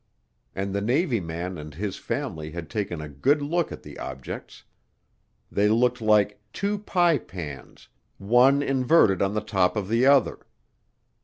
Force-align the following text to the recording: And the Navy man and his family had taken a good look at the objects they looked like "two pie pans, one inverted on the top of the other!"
And 0.55 0.73
the 0.73 0.81
Navy 0.81 1.19
man 1.19 1.59
and 1.59 1.75
his 1.75 1.97
family 1.97 2.49
had 2.49 2.71
taken 2.71 3.01
a 3.01 3.07
good 3.07 3.39
look 3.39 3.71
at 3.71 3.83
the 3.83 3.99
objects 3.99 4.63
they 5.51 5.69
looked 5.69 6.01
like 6.01 6.41
"two 6.51 6.79
pie 6.79 7.19
pans, 7.19 7.87
one 8.17 8.63
inverted 8.63 9.21
on 9.21 9.35
the 9.35 9.41
top 9.41 9.75
of 9.77 9.89
the 9.89 10.07
other!" 10.07 10.47